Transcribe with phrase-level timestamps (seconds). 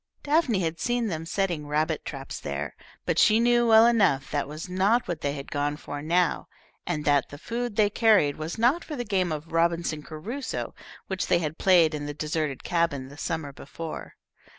[0.23, 4.67] Daphne had seen them setting rabbit traps there, but she knew well enough that was
[4.67, 6.47] not what they had gone for now,
[6.87, 10.73] and that the food they carried was not for the game of Robinson Crusoe,
[11.05, 14.15] which they had played in the deserted cabin the summer before.